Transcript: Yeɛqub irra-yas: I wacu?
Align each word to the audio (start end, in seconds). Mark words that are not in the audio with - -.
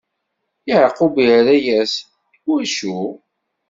Yeɛqub 0.67 1.15
irra-yas: 1.27 1.93
I 2.35 2.39
wacu? 2.47 2.99